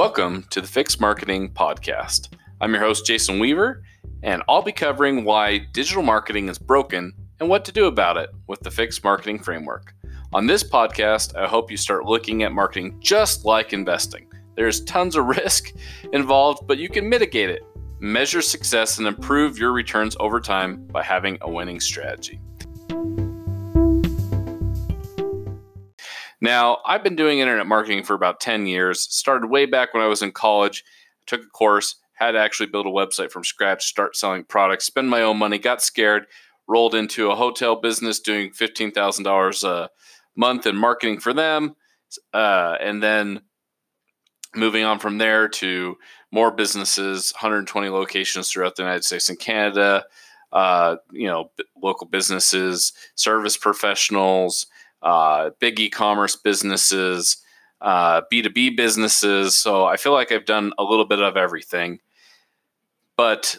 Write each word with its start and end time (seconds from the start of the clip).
Welcome 0.00 0.44
to 0.48 0.62
the 0.62 0.66
Fix 0.66 0.98
Marketing 0.98 1.50
Podcast. 1.50 2.32
I'm 2.62 2.72
your 2.72 2.82
host, 2.82 3.04
Jason 3.04 3.38
Weaver, 3.38 3.82
and 4.22 4.42
I'll 4.48 4.62
be 4.62 4.72
covering 4.72 5.24
why 5.24 5.58
digital 5.74 6.02
marketing 6.02 6.48
is 6.48 6.56
broken 6.56 7.12
and 7.38 7.50
what 7.50 7.66
to 7.66 7.72
do 7.72 7.84
about 7.84 8.16
it 8.16 8.30
with 8.46 8.60
the 8.60 8.70
Fix 8.70 9.04
Marketing 9.04 9.38
Framework. 9.38 9.92
On 10.32 10.46
this 10.46 10.64
podcast, 10.64 11.36
I 11.36 11.46
hope 11.46 11.70
you 11.70 11.76
start 11.76 12.06
looking 12.06 12.44
at 12.44 12.52
marketing 12.52 12.96
just 13.00 13.44
like 13.44 13.74
investing. 13.74 14.26
There's 14.56 14.82
tons 14.84 15.16
of 15.16 15.26
risk 15.36 15.74
involved, 16.14 16.66
but 16.66 16.78
you 16.78 16.88
can 16.88 17.06
mitigate 17.06 17.50
it, 17.50 17.62
measure 17.98 18.40
success, 18.40 18.96
and 18.96 19.06
improve 19.06 19.58
your 19.58 19.72
returns 19.72 20.16
over 20.18 20.40
time 20.40 20.86
by 20.86 21.02
having 21.02 21.36
a 21.42 21.50
winning 21.50 21.78
strategy. 21.78 22.40
Now, 26.40 26.78
I've 26.86 27.04
been 27.04 27.16
doing 27.16 27.38
internet 27.38 27.66
marketing 27.66 28.04
for 28.04 28.14
about 28.14 28.40
10 28.40 28.66
years. 28.66 29.02
Started 29.02 29.50
way 29.50 29.66
back 29.66 29.92
when 29.92 30.02
I 30.02 30.06
was 30.06 30.22
in 30.22 30.32
college. 30.32 30.84
Took 31.26 31.42
a 31.42 31.46
course, 31.46 31.96
had 32.14 32.32
to 32.32 32.38
actually 32.38 32.66
build 32.66 32.86
a 32.86 32.90
website 32.90 33.30
from 33.30 33.44
scratch, 33.44 33.86
start 33.86 34.16
selling 34.16 34.44
products, 34.44 34.86
spend 34.86 35.10
my 35.10 35.22
own 35.22 35.38
money, 35.38 35.58
got 35.58 35.82
scared, 35.82 36.26
rolled 36.66 36.94
into 36.94 37.30
a 37.30 37.36
hotel 37.36 37.76
business 37.76 38.20
doing 38.20 38.50
$15,000 38.50 39.68
a 39.68 39.90
month 40.36 40.66
in 40.66 40.76
marketing 40.76 41.20
for 41.20 41.32
them. 41.32 41.76
Uh, 42.32 42.76
and 42.80 43.02
then 43.02 43.42
moving 44.54 44.84
on 44.84 44.98
from 44.98 45.18
there 45.18 45.48
to 45.48 45.96
more 46.32 46.50
businesses, 46.50 47.32
120 47.32 47.88
locations 47.88 48.50
throughout 48.50 48.76
the 48.76 48.82
United 48.82 49.04
States 49.04 49.28
and 49.28 49.38
Canada, 49.38 50.04
uh, 50.52 50.96
you 51.12 51.26
know, 51.26 51.50
local 51.80 52.06
businesses, 52.06 52.92
service 53.14 53.56
professionals, 53.56 54.66
uh, 55.02 55.50
big 55.58 55.80
e-commerce 55.80 56.36
businesses, 56.36 57.38
uh, 57.80 58.22
B2B 58.32 58.76
businesses. 58.76 59.54
So 59.54 59.84
I 59.86 59.96
feel 59.96 60.12
like 60.12 60.32
I've 60.32 60.44
done 60.44 60.72
a 60.78 60.84
little 60.84 61.06
bit 61.06 61.20
of 61.20 61.36
everything. 61.36 62.00
But 63.16 63.56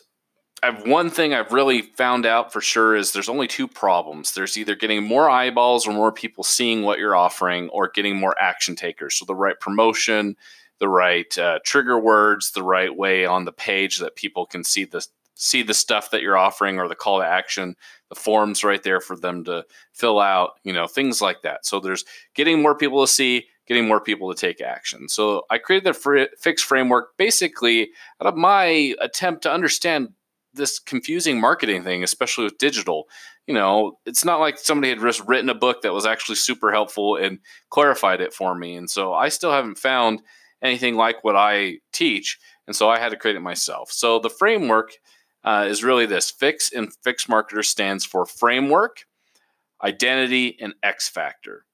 I've 0.64 0.86
one 0.86 1.10
thing 1.10 1.34
I've 1.34 1.52
really 1.52 1.82
found 1.82 2.26
out 2.26 2.54
for 2.54 2.62
sure 2.62 2.96
is 2.96 3.12
there's 3.12 3.30
only 3.30 3.48
two 3.48 3.68
problems. 3.68 4.34
There's 4.34 4.58
either 4.58 4.76
getting 4.76 5.04
more 5.04 5.30
eyeballs 5.30 5.88
or 5.88 5.94
more 5.94 6.12
people 6.12 6.44
seeing 6.44 6.84
what 6.84 7.00
you're 7.00 7.16
offering, 7.16 7.70
or 7.70 7.90
getting 7.90 8.16
more 8.16 8.36
action 8.40 8.76
takers. 8.76 9.16
So 9.16 9.26
the 9.26 9.36
right 9.36 9.60
promotion, 9.60 10.36
the 10.80 10.90
right 10.90 11.36
uh, 11.38 11.60
trigger 11.66 12.00
words, 12.00 12.52
the 12.52 12.64
right 12.64 12.96
way 12.96 13.26
on 13.26 13.46
the 13.46 13.52
page 13.52 13.98
that 14.00 14.16
people 14.16 14.46
can 14.46 14.64
see 14.64 14.86
the 14.86 15.06
see 15.42 15.64
the 15.64 15.74
stuff 15.74 16.12
that 16.12 16.22
you're 16.22 16.38
offering 16.38 16.78
or 16.78 16.88
the 16.88 16.94
call 16.94 17.20
to 17.20 17.26
action, 17.26 17.76
the 18.10 18.16
forms 18.16 18.64
right 18.64 18.84
there 18.84 19.02
for 19.02 19.16
them 19.16 19.44
to 19.44 19.66
fill 19.92 20.20
out, 20.20 20.52
you 20.64 20.72
know, 20.72 20.86
things 20.86 21.20
like 21.20 21.42
that. 21.42 21.66
So 21.66 21.80
there's 21.80 22.06
getting 22.36 22.62
more 22.62 22.78
people 22.78 23.02
to 23.02 23.12
see, 23.12 23.48
getting 23.68 23.88
more 23.88 24.00
people 24.00 24.32
to 24.32 24.40
take 24.40 24.62
action. 24.62 25.10
So 25.10 25.46
I 25.50 25.58
created 25.58 25.88
the 25.88 25.94
fr- 25.94 26.36
fixed 26.40 26.66
framework 26.66 27.18
basically 27.18 27.90
out 28.22 28.28
of 28.28 28.38
my 28.38 28.94
attempt 29.02 29.42
to 29.44 29.52
understand 29.52 30.10
this 30.54 30.78
confusing 30.78 31.42
marketing 31.42 31.84
thing, 31.84 32.04
especially 32.04 32.44
with 32.44 32.60
digital. 32.60 33.08
You 33.48 33.56
know, 33.56 33.98
it's 34.06 34.24
not 34.24 34.40
like 34.40 34.60
somebody 34.60 34.90
had 34.90 35.02
just 35.02 35.28
written 35.28 35.50
a 35.50 35.56
book 35.56 35.82
that 35.82 35.94
was 35.94 36.06
actually 36.06 36.36
super 36.36 36.72
helpful 36.72 37.16
and 37.16 37.40
clarified 37.72 38.22
it 38.22 38.32
for 38.32 38.54
me. 38.54 38.76
And 38.76 38.88
so 38.88 39.12
I 39.12 39.30
still 39.30 39.52
haven't 39.52 39.80
found 39.80 40.22
anything 40.62 40.98
like 40.98 41.24
what 41.24 41.36
I 41.36 41.80
teach. 41.92 42.38
And 42.68 42.76
so 42.76 42.90
I 42.90 43.00
had 43.00 43.10
to 43.10 43.18
create 43.18 43.38
it 43.38 43.42
myself. 43.42 43.92
So 43.92 44.20
the 44.20 44.30
framework 44.30 44.92
uh, 45.44 45.66
is 45.68 45.84
really 45.84 46.06
this. 46.06 46.32
Fix 46.32 46.72
and 46.72 46.94
fix 47.04 47.26
marketer 47.26 47.64
stands 47.64 48.06
for 48.06 48.26
framework 48.26 49.06
identity 49.84 50.58
and 50.60 50.74
x 50.84 51.10
factor. 51.10 51.66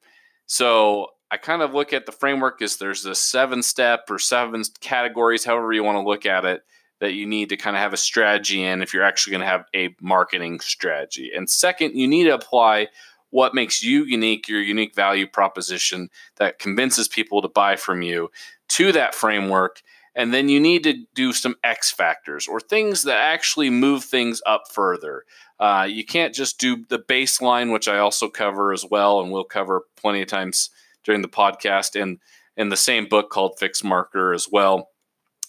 So 0.46 1.08
i 1.30 1.38
kind 1.38 1.62
of 1.62 1.74
look 1.74 1.94
at 1.94 2.06
the 2.06 2.12
framework 2.12 2.62
as 2.62 2.78
there's 2.78 3.06
a 3.06 3.16
seven 3.16 3.62
step 3.62 4.06
or 4.10 4.18
seven 4.18 4.64
categories 4.80 5.44
however 5.44 5.74
you 5.74 5.84
want 5.84 5.98
to 5.98 6.08
look 6.08 6.26
at 6.26 6.46
it 6.46 6.64
that 7.00 7.14
you 7.14 7.26
need 7.26 7.50
to 7.50 7.58
kind 7.58 7.76
of 7.76 7.82
have 7.82 7.94
a 7.94 7.98
strategy 7.98 8.64
in 8.64 8.82
if 8.82 8.94
you're 8.94 9.04
actually 9.04 9.32
going 9.32 9.42
to 9.42 9.48
have 9.48 9.66
a 9.76 9.96
marketing 10.02 10.60
strategy. 10.60 11.32
And 11.36 11.50
second 11.50 11.96
you 11.96 12.08
need 12.08 12.26
to 12.26 12.34
apply 12.34 12.88
what 13.30 13.54
makes 13.54 13.84
you 13.84 14.04
unique 14.06 14.48
your 14.48 14.62
unique 14.62 14.96
value 14.96 15.28
proposition 15.28 16.10
that 16.38 16.60
convinces 16.60 17.08
people 17.08 17.42
to 17.42 17.50
buy 17.50 17.76
from 17.76 18.02
you 18.02 18.30
to 18.70 18.92
that 18.94 19.14
framework 19.14 19.82
and 20.18 20.34
then 20.34 20.50
you 20.50 20.60
need 20.60 20.84
to 20.84 21.06
do 21.14 21.32
some 21.32 21.56
X 21.64 21.92
factors 21.92 22.48
or 22.48 22.60
things 22.60 23.04
that 23.04 23.18
actually 23.18 23.70
move 23.70 24.04
things 24.04 24.42
up 24.48 24.64
further. 24.70 25.24
Uh, 25.60 25.88
you 25.88 26.04
can't 26.04 26.34
just 26.34 26.60
do 26.60 26.84
the 26.90 26.98
baseline, 26.98 27.72
which 27.72 27.88
I 27.88 28.00
also 28.00 28.28
cover 28.28 28.74
as 28.74 28.84
well, 28.84 29.22
and 29.22 29.32
we'll 29.32 29.44
cover 29.44 29.84
plenty 29.96 30.24
of 30.24 30.28
times 30.28 30.72
during 31.04 31.22
the 31.22 31.28
podcast 31.28 32.00
and 32.00 32.18
in 32.58 32.70
the 32.70 32.76
same 32.76 33.08
book 33.08 33.30
called 33.30 33.60
Fix 33.60 33.84
Marketer 33.84 34.34
as 34.34 34.48
well. 34.52 34.90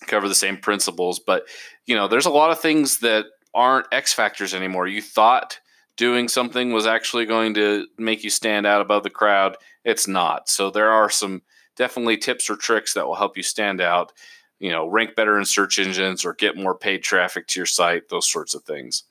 Cover 0.07 0.29
the 0.29 0.35
same 0.35 0.59
principles, 0.59 1.19
but 1.19 1.45
you 1.87 1.97
know, 1.97 2.07
there's 2.07 2.27
a 2.27 2.31
lot 2.31 2.51
of 2.51 2.61
things 2.61 2.99
that 2.99 3.25
aren't 3.55 3.87
X 3.91 4.13
factors 4.13 4.53
anymore. 4.53 4.87
You 4.87 5.01
thought 5.01 5.59
doing 5.97 6.29
something 6.29 6.73
was 6.73 6.87
actually 6.87 7.25
going 7.25 7.55
to 7.55 7.87
make 7.97 8.23
you 8.23 8.31
stand 8.31 8.67
out 8.67 8.83
above 8.83 9.03
the 9.03 9.11
crowd. 9.11 9.57
It's 9.83 10.07
not. 10.07 10.51
So 10.51 10.71
there 10.71 10.91
are 10.91 11.09
some 11.09 11.41
definitely 11.75 12.19
tips 12.19 12.51
or 12.51 12.57
tricks 12.57 12.93
that 12.93 13.07
will 13.07 13.15
help 13.15 13.37
you 13.37 13.43
stand 13.43 13.81
out 13.81 14.13
you 14.59 14.71
know, 14.71 14.87
rank 14.87 15.15
better 15.15 15.39
in 15.39 15.45
search 15.45 15.79
engines 15.79 16.25
or 16.25 16.35
get 16.35 16.57
more 16.57 16.77
paid 16.77 17.03
traffic 17.03 17.47
to 17.49 17.61
your 17.61 17.67
site, 17.67 18.09
those 18.09 18.31
sorts 18.31 18.55
of 18.55 18.63
things. 18.65 19.05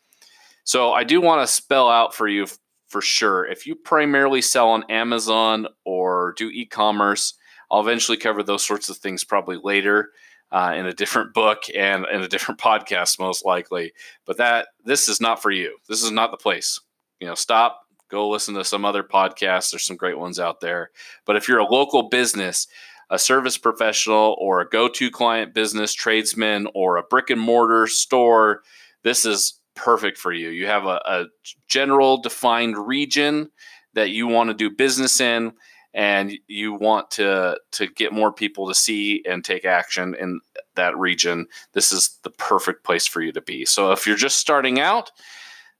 So 0.63 0.91
I 0.91 1.03
do 1.03 1.21
want 1.21 1.41
to 1.41 1.53
spell 1.53 1.89
out 1.89 2.13
for 2.13 2.27
you 2.27 2.47
for 2.87 3.01
sure. 3.01 3.45
If 3.45 3.65
you 3.65 3.75
primarily 3.75 4.41
sell 4.41 4.69
on 4.69 4.83
Amazon 4.89 5.67
or 5.85 6.33
do 6.37 6.49
e-commerce, 6.49 7.33
I'll 7.71 7.81
eventually 7.81 8.17
cover 8.17 8.43
those 8.43 8.65
sorts 8.65 8.89
of 8.89 8.97
things 8.97 9.23
probably 9.23 9.57
later 9.61 10.11
uh, 10.51 10.73
in 10.75 10.85
a 10.85 10.93
different 10.93 11.33
book 11.33 11.63
and 11.75 12.05
in 12.11 12.21
a 12.21 12.27
different 12.27 12.59
podcast, 12.61 13.19
most 13.19 13.45
likely. 13.45 13.93
But 14.25 14.37
that 14.37 14.67
this 14.83 15.07
is 15.07 15.21
not 15.21 15.41
for 15.41 15.51
you. 15.51 15.77
This 15.87 16.03
is 16.03 16.11
not 16.11 16.31
the 16.31 16.37
place. 16.37 16.79
You 17.19 17.27
know, 17.27 17.35
stop, 17.35 17.81
go 18.09 18.29
listen 18.29 18.53
to 18.55 18.63
some 18.63 18.85
other 18.85 19.03
podcasts. 19.03 19.71
There's 19.71 19.85
some 19.85 19.97
great 19.97 20.17
ones 20.17 20.39
out 20.39 20.61
there. 20.61 20.91
But 21.25 21.35
if 21.35 21.47
you're 21.47 21.59
a 21.59 21.65
local 21.65 22.09
business 22.09 22.67
a 23.09 23.19
service 23.19 23.57
professional 23.57 24.35
or 24.39 24.59
a 24.59 24.69
go 24.69 24.87
to 24.87 25.09
client 25.09 25.53
business 25.53 25.93
tradesman 25.93 26.67
or 26.73 26.97
a 26.97 27.03
brick 27.03 27.29
and 27.29 27.41
mortar 27.41 27.87
store, 27.87 28.63
this 29.03 29.25
is 29.25 29.59
perfect 29.75 30.17
for 30.17 30.33
you. 30.33 30.49
You 30.49 30.67
have 30.67 30.85
a, 30.85 31.01
a 31.05 31.25
general 31.67 32.17
defined 32.17 32.77
region 32.77 33.49
that 33.93 34.09
you 34.09 34.27
want 34.27 34.49
to 34.49 34.53
do 34.53 34.69
business 34.69 35.21
in 35.21 35.53
and 35.93 36.33
you 36.47 36.73
want 36.73 37.09
to 37.11 37.57
to 37.71 37.87
get 37.87 38.11
more 38.11 38.31
people 38.31 38.67
to 38.67 38.75
see 38.75 39.23
and 39.27 39.43
take 39.43 39.65
action 39.65 40.15
in 40.19 40.41
that 40.75 40.97
region. 40.97 41.47
This 41.73 41.91
is 41.91 42.19
the 42.23 42.29
perfect 42.29 42.83
place 42.83 43.07
for 43.07 43.21
you 43.21 43.31
to 43.31 43.41
be. 43.41 43.65
So 43.65 43.91
if 43.91 44.05
you're 44.05 44.17
just 44.17 44.37
starting 44.37 44.79
out 44.79 45.11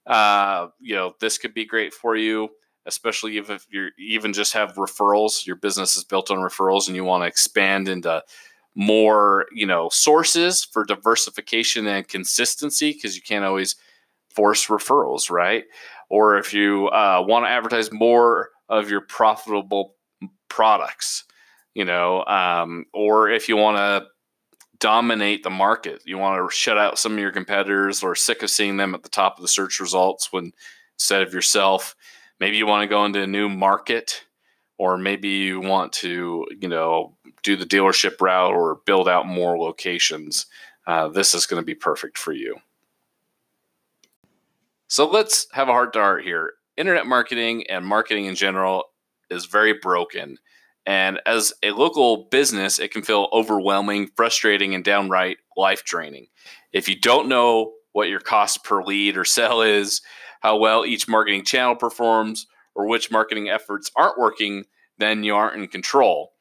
uh, 0.07 0.67
you 0.79 0.95
know 0.95 1.13
this 1.19 1.37
could 1.37 1.53
be 1.53 1.65
great 1.65 1.93
for 1.93 2.15
you 2.15 2.49
especially 2.87 3.37
if 3.37 3.67
you 3.69 3.89
even 3.97 4.33
just 4.33 4.53
have 4.53 4.75
referrals, 4.75 5.45
your 5.45 5.55
business 5.55 5.97
is 5.97 6.03
built 6.03 6.31
on 6.31 6.37
referrals 6.37 6.87
and 6.87 6.95
you 6.95 7.03
want 7.03 7.23
to 7.23 7.27
expand 7.27 7.87
into 7.87 8.23
more, 8.75 9.47
you 9.51 9.65
know, 9.65 9.89
sources 9.89 10.63
for 10.63 10.85
diversification 10.85 11.87
and 11.87 12.07
consistency 12.07 12.93
because 12.93 13.15
you 13.15 13.21
can't 13.21 13.45
always 13.45 13.75
force 14.29 14.67
referrals, 14.67 15.29
right? 15.29 15.65
Or 16.09 16.37
if 16.37 16.53
you 16.53 16.87
uh, 16.89 17.23
want 17.27 17.45
to 17.45 17.49
advertise 17.49 17.91
more 17.91 18.49
of 18.69 18.89
your 18.89 19.01
profitable 19.01 19.95
products, 20.47 21.25
you 21.73 21.85
know, 21.85 22.23
um, 22.25 22.85
or 22.93 23.29
if 23.29 23.49
you 23.49 23.57
want 23.57 23.77
to 23.77 24.07
dominate 24.79 25.43
the 25.43 25.49
market, 25.49 26.03
you 26.05 26.17
want 26.17 26.39
to 26.39 26.55
shut 26.55 26.77
out 26.77 26.99
some 26.99 27.13
of 27.13 27.19
your 27.19 27.31
competitors 27.31 28.03
or 28.03 28.15
sick 28.15 28.43
of 28.43 28.49
seeing 28.49 28.77
them 28.77 28.93
at 28.93 29.03
the 29.03 29.09
top 29.09 29.37
of 29.37 29.41
the 29.41 29.47
search 29.47 29.79
results 29.79 30.31
when 30.31 30.51
instead 30.99 31.21
of 31.21 31.33
yourself 31.33 31.95
maybe 32.39 32.57
you 32.57 32.65
want 32.65 32.83
to 32.83 32.87
go 32.87 33.05
into 33.05 33.21
a 33.21 33.27
new 33.27 33.49
market 33.49 34.23
or 34.77 34.97
maybe 34.97 35.29
you 35.29 35.59
want 35.59 35.91
to 35.91 36.45
you 36.59 36.67
know 36.67 37.17
do 37.43 37.55
the 37.55 37.65
dealership 37.65 38.19
route 38.21 38.53
or 38.53 38.81
build 38.85 39.07
out 39.07 39.27
more 39.27 39.57
locations. 39.57 40.45
Uh, 40.85 41.07
this 41.07 41.33
is 41.33 41.45
going 41.45 41.61
to 41.61 41.65
be 41.65 41.75
perfect 41.75 42.17
for 42.17 42.31
you. 42.31 42.55
So 44.87 45.09
let's 45.09 45.47
have 45.51 45.67
a 45.67 45.73
heart 45.73 45.93
to 45.93 45.99
heart 45.99 46.23
here. 46.23 46.53
Internet 46.77 47.07
marketing 47.07 47.65
and 47.69 47.85
marketing 47.85 48.25
in 48.25 48.35
general 48.35 48.85
is 49.29 49.45
very 49.45 49.73
broken 49.73 50.37
and 50.87 51.19
as 51.25 51.53
a 51.61 51.71
local 51.71 52.27
business 52.31 52.79
it 52.79 52.91
can 52.91 53.03
feel 53.03 53.27
overwhelming 53.31 54.09
frustrating 54.15 54.73
and 54.73 54.83
downright 54.83 55.37
life 55.55 55.83
draining 55.83 56.27
if 56.71 56.89
you 56.89 56.99
don't 56.99 57.27
know 57.27 57.73
what 57.91 58.09
your 58.09 58.19
cost 58.19 58.63
per 58.63 58.81
lead 58.81 59.17
or 59.17 59.25
sell 59.25 59.61
is 59.61 60.01
how 60.41 60.57
well 60.57 60.85
each 60.85 61.07
marketing 61.07 61.43
channel 61.43 61.75
performs 61.75 62.47
or 62.75 62.87
which 62.87 63.11
marketing 63.11 63.49
efforts 63.49 63.91
aren't 63.95 64.19
working, 64.19 64.65
then 64.97 65.23
you 65.23 65.35
aren't 65.35 65.61
in 65.61 65.67
control. 65.67 66.31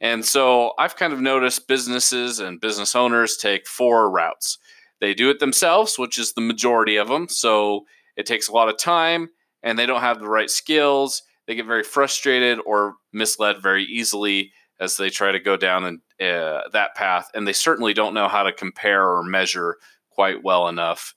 And 0.00 0.24
so 0.24 0.72
I've 0.78 0.96
kind 0.96 1.12
of 1.12 1.20
noticed 1.20 1.68
businesses 1.68 2.38
and 2.38 2.60
business 2.60 2.94
owners 2.94 3.36
take 3.36 3.66
four 3.66 4.10
routes. 4.10 4.58
They 5.00 5.14
do 5.14 5.30
it 5.30 5.38
themselves, 5.38 5.98
which 5.98 6.18
is 6.18 6.32
the 6.32 6.40
majority 6.40 6.96
of 6.96 7.08
them. 7.08 7.28
So 7.28 7.84
it 8.16 8.26
takes 8.26 8.48
a 8.48 8.52
lot 8.52 8.68
of 8.68 8.78
time 8.78 9.28
and 9.62 9.78
they 9.78 9.86
don't 9.86 10.00
have 10.00 10.20
the 10.20 10.28
right 10.28 10.50
skills. 10.50 11.22
They 11.46 11.54
get 11.54 11.66
very 11.66 11.82
frustrated 11.84 12.58
or 12.66 12.94
misled 13.12 13.62
very 13.62 13.84
easily 13.84 14.52
as 14.80 14.96
they 14.96 15.08
try 15.08 15.32
to 15.32 15.40
go 15.40 15.56
down 15.56 15.84
and 15.84 16.00
uh, 16.20 16.68
that 16.72 16.94
path, 16.94 17.30
and 17.34 17.46
they 17.46 17.52
certainly 17.52 17.94
don't 17.94 18.14
know 18.14 18.28
how 18.28 18.42
to 18.42 18.52
compare 18.52 19.06
or 19.08 19.22
measure 19.22 19.76
quite 20.10 20.42
well 20.42 20.68
enough 20.68 21.14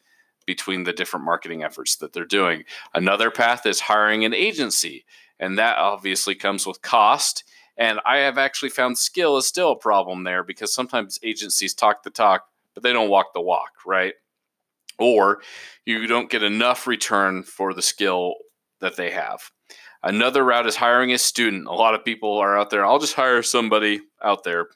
between 0.50 0.84
the 0.84 0.92
different 0.92 1.28
marketing 1.28 1.64
efforts 1.64 1.98
that 1.98 2.12
they're 2.12 2.26
doing. 2.26 2.64
Another 2.96 3.30
path 3.30 3.68
is 3.68 3.82
hiring 3.82 4.26
an 4.26 4.34
agency, 4.34 5.06
and 5.40 5.60
that 5.60 5.78
obviously 5.78 6.34
comes 6.34 6.66
with 6.66 6.82
cost. 6.82 7.44
And 7.78 8.00
I 8.04 8.18
have 8.18 8.40
actually 8.40 8.70
found 8.70 8.98
skill 8.98 9.38
is 9.38 9.46
still 9.46 9.74
a 9.74 9.78
problem 9.78 10.24
there 10.24 10.44
because 10.44 10.74
sometimes 10.74 11.20
agencies 11.22 11.76
talk 11.76 12.02
the 12.02 12.10
talk, 12.10 12.46
but 12.74 12.82
they 12.82 12.92
don't 12.92 13.12
walk 13.12 13.36
the 13.36 13.42
walk, 13.42 13.74
right? 13.86 14.16
Or 14.98 15.44
you 15.86 16.08
don't 16.08 16.32
get 16.32 16.42
enough 16.42 16.88
return 16.88 17.44
for 17.44 17.76
the 17.76 17.84
skill 17.84 18.34
that 18.82 18.96
they 18.96 19.12
have. 19.12 19.52
Another 20.02 20.44
route 20.44 20.66
is 20.66 20.78
hiring 20.78 21.12
a 21.12 21.20
student. 21.20 21.68
A 21.68 21.74
lot 21.74 21.94
of 21.94 22.04
people 22.04 22.40
are 22.40 22.58
out 22.58 22.72
there, 22.72 22.84
I'll 22.84 22.98
just 22.98 23.14
hire 23.14 23.44
somebody 23.44 24.02
out 24.24 24.44
there. 24.44 24.70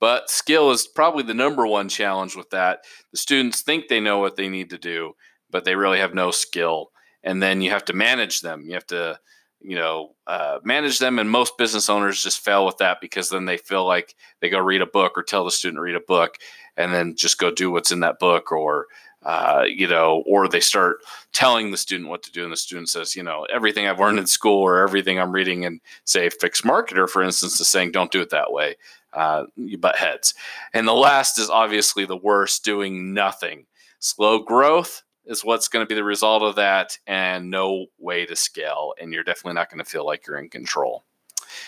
But 0.00 0.30
skill 0.30 0.70
is 0.70 0.86
probably 0.86 1.22
the 1.22 1.34
number 1.34 1.66
one 1.66 1.88
challenge 1.88 2.34
with 2.34 2.50
that. 2.50 2.80
The 3.12 3.18
students 3.18 3.60
think 3.60 3.88
they 3.88 4.00
know 4.00 4.18
what 4.18 4.36
they 4.36 4.48
need 4.48 4.70
to 4.70 4.78
do, 4.78 5.12
but 5.50 5.64
they 5.64 5.76
really 5.76 5.98
have 5.98 6.14
no 6.14 6.30
skill. 6.30 6.90
And 7.22 7.42
then 7.42 7.60
you 7.60 7.70
have 7.70 7.84
to 7.84 7.92
manage 7.92 8.40
them. 8.40 8.64
You 8.64 8.72
have 8.74 8.86
to, 8.86 9.20
you 9.60 9.76
know, 9.76 10.14
uh, 10.26 10.58
manage 10.64 10.98
them. 10.98 11.18
And 11.18 11.30
most 11.30 11.58
business 11.58 11.90
owners 11.90 12.22
just 12.22 12.42
fail 12.42 12.64
with 12.64 12.78
that 12.78 13.02
because 13.02 13.28
then 13.28 13.44
they 13.44 13.58
feel 13.58 13.86
like 13.86 14.14
they 14.40 14.48
go 14.48 14.58
read 14.58 14.80
a 14.80 14.86
book 14.86 15.12
or 15.16 15.22
tell 15.22 15.44
the 15.44 15.50
student 15.50 15.76
to 15.76 15.82
read 15.82 15.96
a 15.96 16.00
book 16.00 16.38
and 16.78 16.94
then 16.94 17.14
just 17.14 17.38
go 17.38 17.50
do 17.50 17.70
what's 17.70 17.92
in 17.92 18.00
that 18.00 18.18
book 18.18 18.50
or 18.50 18.86
uh, 19.22 19.64
you 19.68 19.86
know, 19.86 20.22
or 20.26 20.48
they 20.48 20.60
start 20.60 20.98
telling 21.32 21.70
the 21.70 21.76
student 21.76 22.08
what 22.08 22.22
to 22.22 22.32
do, 22.32 22.42
and 22.42 22.52
the 22.52 22.56
student 22.56 22.88
says, 22.88 23.14
you 23.14 23.22
know, 23.22 23.46
everything 23.52 23.86
I've 23.86 24.00
learned 24.00 24.18
in 24.18 24.26
school 24.26 24.62
or 24.62 24.82
everything 24.82 25.20
I'm 25.20 25.32
reading 25.32 25.64
in, 25.64 25.80
say, 26.04 26.30
Fix 26.30 26.62
Marketer, 26.62 27.08
for 27.08 27.22
instance, 27.22 27.60
is 27.60 27.68
saying, 27.68 27.92
don't 27.92 28.10
do 28.10 28.22
it 28.22 28.30
that 28.30 28.50
way. 28.50 28.76
Uh, 29.12 29.44
you 29.56 29.78
butt 29.78 29.96
heads. 29.96 30.34
And 30.72 30.86
the 30.86 30.92
last 30.92 31.38
is 31.38 31.50
obviously 31.50 32.04
the 32.04 32.16
worst, 32.16 32.64
doing 32.64 33.12
nothing. 33.12 33.66
Slow 33.98 34.38
growth 34.38 35.02
is 35.26 35.44
what's 35.44 35.68
going 35.68 35.84
to 35.84 35.88
be 35.88 35.94
the 35.94 36.04
result 36.04 36.42
of 36.42 36.56
that, 36.56 36.98
and 37.06 37.50
no 37.50 37.86
way 37.98 38.26
to 38.26 38.36
scale. 38.36 38.94
And 39.00 39.12
you're 39.12 39.24
definitely 39.24 39.54
not 39.54 39.70
going 39.70 39.84
to 39.84 39.90
feel 39.90 40.06
like 40.06 40.26
you're 40.26 40.38
in 40.38 40.48
control. 40.48 41.04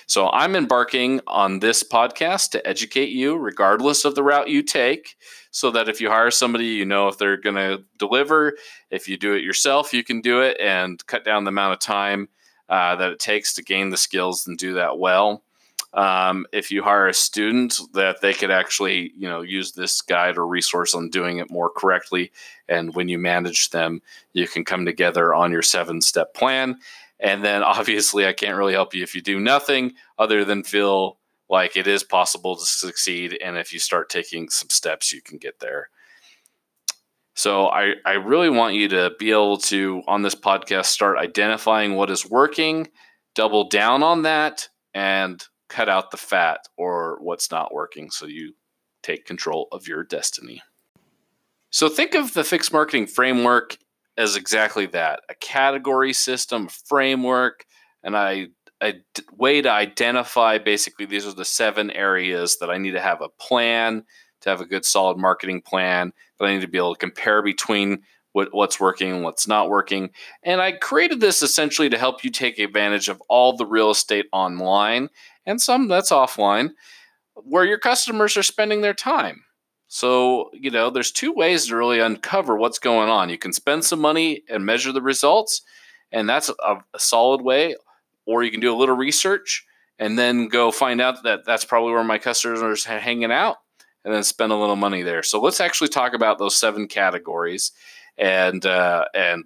So 0.07 0.31
I'm 0.31 0.57
embarking 0.57 1.21
on 1.27 1.59
this 1.59 1.83
podcast 1.83 2.51
to 2.51 2.67
educate 2.67 3.11
you, 3.11 3.37
regardless 3.37 4.05
of 4.05 4.15
the 4.15 4.23
route 4.23 4.49
you 4.49 4.63
take, 4.63 5.17
so 5.51 5.71
that 5.73 5.89
if 5.89 6.01
you 6.01 6.09
hire 6.09 6.31
somebody, 6.31 6.67
you 6.67 6.85
know 6.85 7.09
if 7.09 7.19
they're 7.19 7.37
going 7.37 7.57
to 7.57 7.83
deliver. 7.99 8.55
If 8.91 9.09
you 9.09 9.17
do 9.17 9.35
it 9.35 9.43
yourself, 9.43 9.93
you 9.93 10.05
can 10.05 10.21
do 10.21 10.41
it 10.41 10.57
and 10.61 11.05
cut 11.07 11.25
down 11.25 11.45
the 11.45 11.51
amount 11.51 11.75
of 11.75 11.81
time 11.81 12.29
uh, 12.69 12.97
that 12.97 13.11
it 13.11 13.19
takes 13.19 13.55
to 13.55 13.63
gain 13.63 13.91
the 13.91 13.97
skills 13.97 14.47
and 14.47 14.57
do 14.57 14.75
that 14.75 14.99
well. 14.99 15.45
Um, 15.95 16.47
if 16.53 16.71
you 16.71 16.83
hire 16.83 17.07
a 17.07 17.15
student, 17.15 17.79
that 17.93 18.23
they 18.23 18.33
could 18.33 18.51
actually, 18.51 19.13
you 19.17 19.29
know, 19.29 19.43
use 19.43 19.73
this 19.73 20.01
guide 20.01 20.39
or 20.39 20.47
resource 20.47 20.95
on 20.95 21.11
doing 21.11 21.39
it 21.39 21.51
more 21.51 21.69
correctly. 21.69 22.33
And 22.69 22.95
when 22.95 23.09
you 23.09 23.19
manage 23.19 23.71
them, 23.71 24.01
you 24.33 24.49
can 24.49 24.65
come 24.65 24.87
together 24.87 25.35
on 25.35 25.53
your 25.53 25.63
seven-step 25.63 26.33
plan 26.33 26.79
and 27.23 27.45
then 27.45 27.63
obviously, 27.63 28.27
I 28.27 28.35
can't 28.35 28.59
really 28.59 28.75
help 28.75 28.95
you 28.95 29.03
if 29.03 29.15
you 29.15 29.23
do 29.23 29.41
nothing 29.41 29.95
other 30.19 30.45
than 30.45 30.65
feel 30.65 31.19
like 31.49 31.77
it 31.77 31.87
is 31.87 32.03
possible 32.03 32.57
to 32.57 32.65
succeed. 32.65 33.39
And 33.43 33.57
if 33.57 33.73
you 33.73 33.79
start 33.79 34.11
taking 34.11 34.49
some 34.49 34.69
steps, 34.69 35.13
you 35.13 35.23
can 35.23 35.39
get 35.39 35.61
there. 35.61 35.89
So 37.35 37.69
I, 37.69 37.95
I 38.05 38.13
really 38.13 38.51
want 38.51 38.75
you 38.75 38.89
to 38.89 39.13
be 39.19 39.31
able 39.31 39.57
to, 39.59 40.03
on 40.07 40.23
this 40.23 40.35
podcast, 40.35 40.87
start 40.87 41.19
identifying 41.19 41.95
what 41.95 42.11
is 42.11 42.29
working, 42.29 42.89
double 43.35 43.69
down 43.69 44.03
on 44.03 44.23
that, 44.23 44.69
and 44.93 45.43
cut 45.73 45.89
out 45.89 46.11
the 46.11 46.17
fat 46.17 46.61
or 46.77 47.19
what's 47.23 47.51
not 47.51 47.73
working 47.73 48.11
so 48.11 48.27
you 48.27 48.53
take 49.03 49.25
control 49.25 49.69
of 49.73 49.89
your 49.89 50.05
destiny. 50.05 50.63
So 51.71 51.89
think 51.89 52.15
of 52.15 52.35
the 52.35 52.45
fixed 52.45 52.73
marketing 52.73 53.07
framework 53.07 53.79
as 54.19 54.37
exactly 54.37 54.85
that 54.87 55.21
a 55.31 55.35
category 55.35 56.13
system, 56.13 56.69
framework, 56.69 57.65
and 58.05 58.15
I 58.15 58.49
a 58.83 58.95
way 59.37 59.63
to 59.63 59.71
identify 59.71 60.59
basically 60.59 61.07
these 61.07 61.27
are 61.27 61.33
the 61.33 61.45
seven 61.45 61.91
areas 61.93 62.59
that 62.59 62.69
I 62.69 62.79
need 62.79 62.93
to 62.93 63.01
have 63.01 63.23
a 63.23 63.29
plan 63.29 64.05
to 64.41 64.51
have 64.51 64.61
a 64.61 64.67
good 64.67 64.85
solid 64.85 65.17
marketing 65.19 65.63
plan 65.63 66.13
that 66.39 66.47
I 66.47 66.53
need 66.53 66.63
to 66.63 66.69
be 66.69 66.79
able 66.79 66.95
to 66.95 66.99
compare 66.99 67.43
between 67.43 68.03
what, 68.33 68.49
what's 68.53 68.81
working 68.81 69.13
and 69.13 69.23
what's 69.23 69.47
not 69.47 69.71
working. 69.71 70.11
And 70.43 70.61
I 70.61 70.73
created 70.73 71.21
this 71.21 71.43
essentially 71.43 71.91
to 71.91 71.99
help 71.99 72.25
you 72.25 72.31
take 72.31 72.59
advantage 72.59 73.09
of 73.09 73.23
all 73.29 73.57
the 73.57 73.67
real 73.67 73.91
estate 73.91 74.27
online 74.33 75.09
and 75.47 75.61
some 75.61 75.89
that's 75.89 76.11
offline 76.11 76.71
where 77.35 77.65
your 77.65 77.79
customers 77.79 78.37
are 78.37 78.43
spending 78.43 78.81
their 78.81 78.95
time. 78.95 79.45
So, 79.89 80.51
you 80.55 80.71
know, 80.71 80.91
there's 80.91 81.11
two 81.11 81.33
ways 81.33 81.67
to 81.67 81.77
really 81.77 82.01
uncover 82.01 82.57
what's 82.57 82.79
going 82.79 83.09
on. 83.11 83.29
You 83.29 83.39
can 83.39 83.53
spend 83.53 83.85
some 83.85 84.01
money 84.01 84.43
and 84.49 84.65
measure 84.65 84.93
the 84.93 85.03
results, 85.03 85.63
and 86.11 86.29
that's 86.29 86.49
a, 86.49 86.77
a 86.95 86.99
solid 86.99 87.43
way, 87.43 87.77
or 88.27 88.43
you 88.43 88.51
can 88.51 88.61
do 88.61 88.75
a 88.75 88.77
little 88.77 88.97
research 88.97 89.67
and 89.99 90.19
then 90.19 90.49
go 90.49 90.71
find 90.71 91.01
out 91.01 91.23
that 91.25 91.45
that's 91.45 91.65
probably 91.65 91.93
where 91.93 92.05
my 92.05 92.19
customers 92.19 92.63
are 92.63 92.99
hanging 92.99 93.33
out 93.33 93.59
and 94.05 94.15
then 94.15 94.25
spend 94.25 94.53
a 94.53 94.57
little 94.57 94.77
money 94.77 95.03
there. 95.03 95.23
So 95.23 95.41
let's 95.41 95.61
actually 95.61 95.89
talk 95.89 96.15
about 96.15 96.39
those 96.39 96.57
seven 96.57 96.89
categories 96.89 97.73
and 98.19 98.65
uh, 98.67 99.05
and 99.15 99.45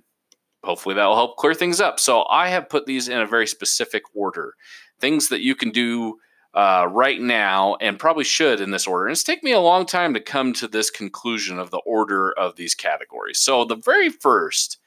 hopefully 0.64 0.94
that 0.94 1.06
will 1.06 1.14
help 1.14 1.36
clear 1.36 1.54
things 1.54 1.80
up. 1.80 2.00
So 2.00 2.24
I 2.30 2.48
have 2.48 2.68
put 2.68 2.86
these 2.86 3.08
in 3.08 3.18
a 3.18 3.26
very 3.26 3.46
specific 3.46 4.02
order. 4.14 4.54
Things 5.00 5.28
that 5.28 5.40
you 5.40 5.54
can 5.54 5.70
do 5.70 6.18
uh, 6.54 6.88
right 6.90 7.20
now 7.20 7.76
and 7.80 7.98
probably 7.98 8.24
should 8.24 8.60
in 8.60 8.70
this 8.70 8.86
order. 8.86 9.06
And 9.06 9.12
it's 9.12 9.22
taken 9.22 9.44
me 9.44 9.52
a 9.52 9.60
long 9.60 9.84
time 9.84 10.14
to 10.14 10.20
come 10.20 10.54
to 10.54 10.66
this 10.66 10.90
conclusion 10.90 11.58
of 11.58 11.70
the 11.70 11.78
order 11.78 12.32
of 12.32 12.56
these 12.56 12.74
categories. 12.74 13.38
So 13.38 13.64
the 13.64 13.76
very 13.76 14.08
first 14.08 14.78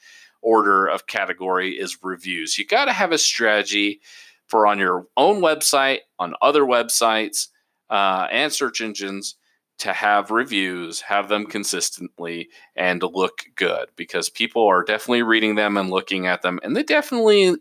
order 0.41 0.87
of 0.87 1.05
category 1.05 1.77
is 1.77 1.99
reviews. 2.01 2.57
You 2.57 2.65
got 2.65 2.85
to 2.85 2.93
have 2.93 3.11
a 3.11 3.17
strategy 3.17 4.01
for 4.47 4.65
on 4.65 4.79
your 4.79 5.05
own 5.15 5.41
website, 5.41 5.99
on 6.17 6.33
other 6.41 6.63
websites, 6.63 7.49
uh, 7.89 8.27
and 8.31 8.51
search 8.51 8.81
engines 8.81 9.35
to 9.77 9.93
have 9.93 10.31
reviews, 10.31 11.01
have 11.01 11.29
them 11.29 11.45
consistently, 11.45 12.49
and 12.75 13.01
look 13.01 13.43
good 13.55 13.89
because 13.95 14.29
people 14.29 14.65
are 14.65 14.83
definitely 14.83 15.23
reading 15.23 15.55
them 15.55 15.77
and 15.77 15.89
looking 15.89 16.25
at 16.25 16.41
them, 16.41 16.59
and 16.63 16.75
they 16.75 16.83
definitely, 16.83 17.55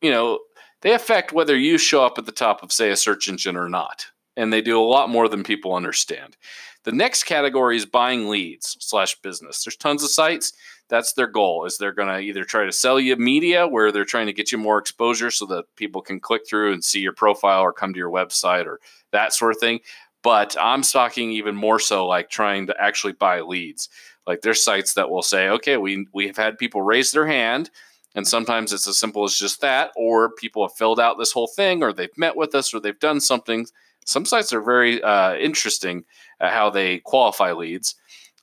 you 0.00 0.10
know, 0.10 0.38
they 0.82 0.92
affect 0.92 1.32
whether 1.32 1.56
you 1.56 1.78
show 1.78 2.04
up 2.04 2.18
at 2.18 2.26
the 2.26 2.32
top 2.32 2.62
of, 2.62 2.72
say, 2.72 2.90
a 2.90 2.96
search 2.96 3.28
engine 3.28 3.56
or 3.56 3.68
not. 3.68 4.06
And 4.36 4.52
they 4.52 4.60
do 4.60 4.80
a 4.80 4.82
lot 4.82 5.10
more 5.10 5.28
than 5.28 5.42
people 5.42 5.74
understand. 5.74 6.36
The 6.84 6.92
next 6.92 7.24
category 7.24 7.76
is 7.76 7.86
buying 7.86 8.28
leads 8.28 8.76
slash 8.80 9.20
business. 9.20 9.64
There's 9.64 9.76
tons 9.76 10.04
of 10.04 10.10
sites. 10.10 10.52
That's 10.88 11.12
their 11.12 11.26
goal 11.26 11.66
is 11.66 11.76
they're 11.76 11.92
going 11.92 12.08
to 12.08 12.20
either 12.20 12.44
try 12.44 12.64
to 12.64 12.72
sell 12.72 12.98
you 12.98 13.16
media 13.16 13.66
where 13.66 13.92
they're 13.92 14.04
trying 14.04 14.26
to 14.26 14.32
get 14.32 14.52
you 14.52 14.58
more 14.58 14.78
exposure 14.78 15.30
so 15.30 15.44
that 15.46 15.64
people 15.76 16.00
can 16.00 16.20
click 16.20 16.42
through 16.48 16.72
and 16.72 16.82
see 16.82 17.00
your 17.00 17.12
profile 17.12 17.60
or 17.60 17.72
come 17.72 17.92
to 17.92 17.98
your 17.98 18.10
website 18.10 18.64
or 18.64 18.80
that 19.10 19.34
sort 19.34 19.54
of 19.54 19.60
thing. 19.60 19.80
But 20.22 20.56
I'm 20.58 20.82
talking 20.82 21.30
even 21.32 21.54
more 21.54 21.78
so 21.78 22.06
like 22.06 22.30
trying 22.30 22.66
to 22.68 22.80
actually 22.80 23.12
buy 23.12 23.40
leads. 23.40 23.88
Like 24.26 24.40
there's 24.40 24.62
sites 24.62 24.94
that 24.94 25.10
will 25.10 25.22
say, 25.22 25.48
okay, 25.48 25.76
we 25.76 26.06
we've 26.12 26.36
had 26.36 26.58
people 26.58 26.82
raise 26.82 27.12
their 27.12 27.26
hand 27.26 27.70
and 28.14 28.26
sometimes 28.26 28.72
it's 28.72 28.88
as 28.88 28.98
simple 28.98 29.24
as 29.24 29.34
just 29.34 29.60
that, 29.60 29.90
or 29.96 30.30
people 30.32 30.66
have 30.66 30.76
filled 30.76 31.00
out 31.00 31.18
this 31.18 31.32
whole 31.32 31.46
thing, 31.46 31.82
or 31.82 31.92
they've 31.92 32.16
met 32.16 32.36
with 32.36 32.54
us, 32.54 32.72
or 32.72 32.80
they've 32.80 32.98
done 32.98 33.20
something. 33.20 33.66
Some 34.04 34.24
sites 34.24 34.52
are 34.52 34.62
very 34.62 35.02
uh, 35.02 35.34
interesting 35.34 36.04
at 36.40 36.52
how 36.52 36.70
they 36.70 36.98
qualify 36.98 37.52
leads, 37.52 37.94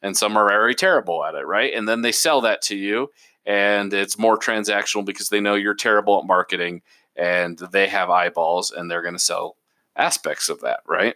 and 0.01 0.15
some 0.15 0.38
are 0.38 0.48
very 0.48 0.75
terrible 0.75 1.25
at 1.25 1.36
it, 1.36 1.45
right? 1.45 1.74
And 1.74 1.88
then 1.88 2.01
they 2.01 2.12
sell 2.12 2.41
that 2.41 2.62
to 2.63 2.75
you, 2.75 3.10
and 3.45 3.93
it's 3.93 4.17
more 4.17 4.38
transactional 4.38 5.05
because 5.05 5.29
they 5.29 5.39
know 5.39 5.55
you're 5.55 5.75
terrible 5.75 6.19
at 6.19 6.27
marketing 6.27 6.81
and 7.15 7.57
they 7.72 7.88
have 7.88 8.10
eyeballs 8.10 8.72
and 8.72 8.89
they're 8.89 9.01
going 9.01 9.15
to 9.15 9.19
sell 9.19 9.55
aspects 9.95 10.50
of 10.50 10.62
that, 10.62 10.81
right? 10.88 11.15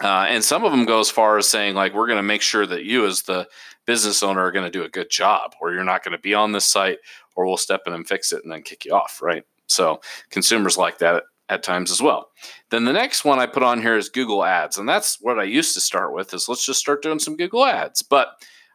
Uh, 0.00 0.26
and 0.28 0.44
some 0.44 0.64
of 0.64 0.70
them 0.70 0.84
go 0.84 1.00
as 1.00 1.10
far 1.10 1.38
as 1.38 1.48
saying, 1.48 1.74
like, 1.74 1.92
we're 1.92 2.06
going 2.06 2.18
to 2.18 2.22
make 2.22 2.42
sure 2.42 2.66
that 2.66 2.84
you, 2.84 3.04
as 3.04 3.22
the 3.22 3.48
business 3.84 4.22
owner, 4.22 4.42
are 4.42 4.52
going 4.52 4.64
to 4.64 4.70
do 4.70 4.84
a 4.84 4.88
good 4.88 5.10
job, 5.10 5.54
or 5.60 5.72
you're 5.72 5.82
not 5.82 6.04
going 6.04 6.12
to 6.12 6.22
be 6.22 6.34
on 6.34 6.52
this 6.52 6.66
site, 6.66 6.98
or 7.38 7.46
we'll 7.46 7.56
step 7.56 7.82
in 7.86 7.92
and 7.92 8.06
fix 8.06 8.32
it 8.32 8.42
and 8.42 8.52
then 8.52 8.62
kick 8.62 8.84
you 8.84 8.92
off, 8.92 9.22
right? 9.22 9.44
So 9.68 10.00
consumers 10.30 10.76
like 10.76 10.98
that 10.98 11.22
at 11.48 11.62
times 11.62 11.92
as 11.92 12.02
well. 12.02 12.30
Then 12.70 12.84
the 12.84 12.92
next 12.92 13.24
one 13.24 13.38
I 13.38 13.46
put 13.46 13.62
on 13.62 13.80
here 13.80 13.96
is 13.96 14.08
Google 14.08 14.44
Ads, 14.44 14.76
and 14.76 14.88
that's 14.88 15.18
what 15.20 15.38
I 15.38 15.44
used 15.44 15.72
to 15.74 15.80
start 15.80 16.12
with. 16.12 16.34
Is 16.34 16.48
let's 16.48 16.66
just 16.66 16.80
start 16.80 17.00
doing 17.00 17.20
some 17.20 17.36
Google 17.36 17.64
Ads. 17.64 18.02
But 18.02 18.26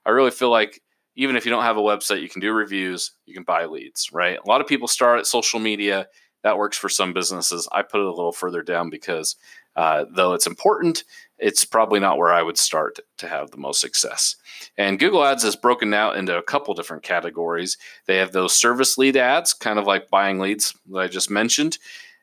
I 0.05 0.11
really 0.11 0.31
feel 0.31 0.49
like 0.49 0.81
even 1.17 1.35
if 1.35 1.45
you 1.45 1.51
don't 1.51 1.63
have 1.63 1.75
a 1.75 1.81
website, 1.81 2.21
you 2.21 2.29
can 2.29 2.39
do 2.39 2.53
reviews, 2.53 3.11
you 3.25 3.33
can 3.33 3.43
buy 3.43 3.65
leads, 3.65 4.13
right? 4.13 4.39
A 4.43 4.47
lot 4.47 4.61
of 4.61 4.67
people 4.67 4.87
start 4.87 5.19
at 5.19 5.27
social 5.27 5.59
media. 5.59 6.07
That 6.43 6.57
works 6.57 6.77
for 6.77 6.87
some 6.87 7.11
businesses. 7.11 7.67
I 7.73 7.81
put 7.81 7.99
it 7.99 8.07
a 8.07 8.13
little 8.13 8.31
further 8.31 8.63
down 8.63 8.89
because 8.89 9.35
uh, 9.75 10.05
though 10.15 10.33
it's 10.33 10.47
important, 10.47 11.03
it's 11.43 11.65
probably 11.65 11.99
not 11.99 12.17
where 12.17 12.31
I 12.31 12.41
would 12.41 12.57
start 12.57 12.99
to 13.17 13.27
have 13.27 13.51
the 13.51 13.57
most 13.57 13.81
success. 13.81 14.37
And 14.77 14.97
Google 14.97 15.25
Ads 15.25 15.43
is 15.43 15.57
broken 15.57 15.93
out 15.93 16.15
into 16.15 16.37
a 16.37 16.41
couple 16.41 16.73
different 16.73 17.03
categories. 17.03 17.77
They 18.07 18.15
have 18.17 18.31
those 18.31 18.55
service 18.55 18.97
lead 18.97 19.17
ads, 19.17 19.53
kind 19.53 19.77
of 19.77 19.85
like 19.85 20.09
buying 20.09 20.39
leads 20.39 20.73
that 20.91 20.99
I 20.99 21.07
just 21.07 21.29
mentioned. 21.29 21.77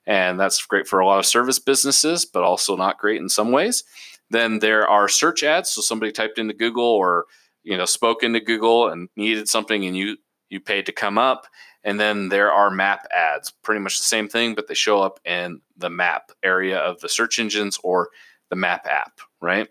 and 0.07 0.41
that's 0.41 0.65
great 0.65 0.89
for 0.89 1.01
a 1.01 1.07
lot 1.07 1.19
of 1.19 1.27
service 1.27 1.59
businesses, 1.59 2.25
but 2.25 2.43
also 2.43 2.77
not 2.77 2.99
great 2.99 3.21
in 3.21 3.29
some 3.29 3.53
ways. 3.53 3.85
Then 4.31 4.61
there 4.61 4.89
are 4.89 5.07
search 5.09 5.43
ads. 5.43 5.69
So 5.69 5.83
somebody 5.83 6.13
typed 6.13 6.39
into 6.39 6.55
Google 6.55 6.85
or 6.85 7.27
you 7.63 7.77
know 7.77 7.85
spoke 7.85 8.23
into 8.23 8.41
Google 8.41 8.89
and 8.89 9.11
needed 9.17 9.49
something, 9.49 9.85
and 9.85 9.95
you 9.97 10.17
you 10.49 10.61
paid 10.61 10.87
to 10.87 10.93
come 10.93 11.19
up. 11.19 11.47
And 11.85 11.99
then 11.99 12.29
there 12.29 12.53
are 12.53 12.71
map 12.71 13.07
ads, 13.15 13.53
pretty 13.63 13.81
much 13.81 13.99
the 13.99 14.05
same 14.05 14.29
thing, 14.29 14.55
but 14.55 14.67
they 14.67 14.75
show 14.75 15.01
up 15.01 15.21
in 15.25 15.61
the 15.77 15.91
map 15.91 16.31
area 16.43 16.79
of 16.79 17.01
the 17.01 17.09
search 17.09 17.39
engines 17.39 17.79
or 17.83 18.09
the 18.51 18.57
map 18.57 18.87
app, 18.87 19.21
right? 19.41 19.69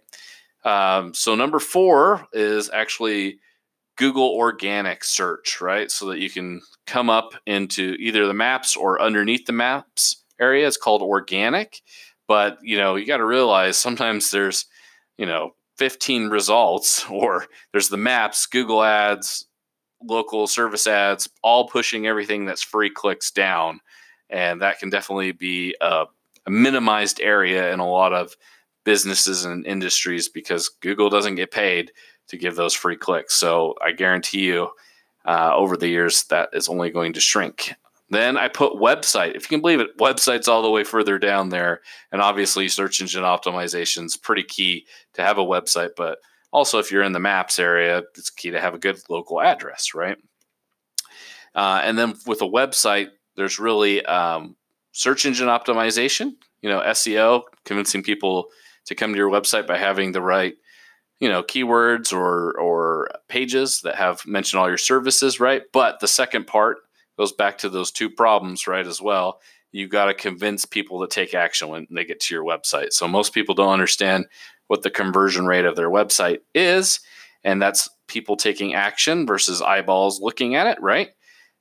Um, 0.65 1.13
so 1.13 1.35
number 1.35 1.59
four 1.59 2.27
is 2.33 2.69
actually 2.73 3.39
Google 3.97 4.29
organic 4.29 5.03
search, 5.03 5.61
right? 5.61 5.91
So 5.91 6.07
that 6.07 6.19
you 6.19 6.29
can 6.29 6.61
come 6.87 7.09
up 7.09 7.33
into 7.45 7.95
either 7.99 8.25
the 8.25 8.33
maps 8.33 8.75
or 8.75 9.01
underneath 9.01 9.45
the 9.45 9.53
maps 9.53 10.23
area. 10.39 10.67
It's 10.67 10.77
called 10.77 11.01
organic. 11.01 11.81
But, 12.27 12.59
you 12.61 12.77
know, 12.77 12.95
you 12.95 13.05
got 13.05 13.17
to 13.17 13.25
realize 13.25 13.77
sometimes 13.77 14.31
there's, 14.31 14.65
you 15.17 15.25
know, 15.25 15.53
15 15.77 16.29
results 16.29 17.05
or 17.09 17.47
there's 17.71 17.89
the 17.89 17.97
maps, 17.97 18.45
Google 18.45 18.83
ads, 18.83 19.45
local 20.01 20.47
service 20.47 20.87
ads, 20.87 21.27
all 21.43 21.67
pushing 21.67 22.07
everything 22.07 22.45
that's 22.45 22.63
free 22.63 22.89
clicks 22.89 23.31
down. 23.31 23.81
And 24.29 24.61
that 24.61 24.79
can 24.79 24.89
definitely 24.89 25.31
be 25.31 25.75
a, 25.81 26.05
a 26.45 26.51
minimized 26.51 27.19
area 27.19 27.73
in 27.73 27.79
a 27.79 27.89
lot 27.89 28.13
of 28.13 28.35
businesses 28.89 29.45
and 29.45 29.67
industries 29.67 30.27
because 30.27 30.67
Google 30.67 31.11
doesn't 31.11 31.35
get 31.35 31.51
paid 31.51 31.91
to 32.27 32.37
give 32.37 32.55
those 32.55 32.73
free 32.73 32.95
clicks. 32.95 33.35
So 33.35 33.75
I 33.85 33.91
guarantee 33.91 34.39
you, 34.39 34.71
uh, 35.25 35.51
over 35.53 35.77
the 35.77 35.87
years, 35.87 36.23
that 36.31 36.49
is 36.53 36.67
only 36.67 36.89
going 36.89 37.13
to 37.13 37.19
shrink. 37.19 37.75
Then 38.09 38.35
I 38.35 38.47
put 38.47 38.73
website. 38.73 39.35
If 39.35 39.43
you 39.43 39.49
can 39.49 39.61
believe 39.61 39.79
it, 39.79 39.95
website's 39.99 40.47
all 40.47 40.63
the 40.63 40.71
way 40.71 40.83
further 40.83 41.19
down 41.19 41.49
there. 41.49 41.81
And 42.11 42.19
obviously, 42.19 42.67
search 42.67 42.99
engine 42.99 43.21
optimization 43.21 44.05
is 44.05 44.17
pretty 44.17 44.41
key 44.41 44.87
to 45.13 45.21
have 45.21 45.37
a 45.37 45.45
website. 45.45 45.91
But 45.95 46.17
also, 46.51 46.79
if 46.79 46.91
you're 46.91 47.03
in 47.03 47.11
the 47.11 47.19
maps 47.19 47.59
area, 47.59 48.01
it's 48.17 48.31
key 48.31 48.49
to 48.49 48.59
have 48.59 48.73
a 48.73 48.79
good 48.79 48.97
local 49.07 49.39
address, 49.39 49.93
right? 49.93 50.17
Uh, 51.53 51.81
and 51.83 51.95
then 51.95 52.15
with 52.25 52.41
a 52.41 52.45
website, 52.45 53.09
there's 53.35 53.59
really 53.59 54.03
um, 54.07 54.55
search 54.93 55.27
engine 55.27 55.47
optimization, 55.47 56.33
you 56.63 56.71
know, 56.71 56.79
SEO, 56.79 57.43
convincing 57.65 58.01
people 58.01 58.47
to 58.89 58.95
come 58.95 59.11
to 59.13 59.17
your 59.17 59.29
website 59.29 59.67
by 59.67 59.77
having 59.77 60.11
the 60.11 60.21
right, 60.21 60.55
you 61.19 61.29
know, 61.29 61.43
keywords 61.43 62.11
or 62.11 62.59
or 62.59 63.09
pages 63.27 63.81
that 63.81 63.95
have 63.95 64.25
mentioned 64.25 64.59
all 64.59 64.67
your 64.67 64.79
services, 64.79 65.39
right? 65.39 65.61
But 65.71 65.99
the 65.99 66.07
second 66.07 66.47
part 66.47 66.79
goes 67.17 67.31
back 67.31 67.59
to 67.59 67.69
those 67.69 67.91
two 67.91 68.09
problems, 68.09 68.67
right, 68.67 68.85
as 68.85 68.99
well. 68.99 69.41
You 69.71 69.87
got 69.87 70.05
to 70.05 70.15
convince 70.15 70.65
people 70.65 71.01
to 71.01 71.07
take 71.07 71.35
action 71.35 71.69
when 71.69 71.85
they 71.91 72.03
get 72.03 72.19
to 72.21 72.33
your 72.33 72.43
website. 72.43 72.91
So 72.91 73.07
most 73.07 73.31
people 73.31 73.53
don't 73.53 73.71
understand 73.71 74.25
what 74.67 74.81
the 74.81 74.89
conversion 74.89 75.45
rate 75.45 75.65
of 75.65 75.75
their 75.75 75.89
website 75.89 76.39
is, 76.55 76.99
and 77.43 77.61
that's 77.61 77.89
people 78.07 78.35
taking 78.35 78.73
action 78.73 79.27
versus 79.27 79.61
eyeballs 79.61 80.19
looking 80.19 80.55
at 80.55 80.65
it, 80.65 80.81
right? 80.81 81.09